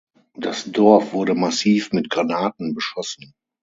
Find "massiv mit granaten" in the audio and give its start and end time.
1.35-2.73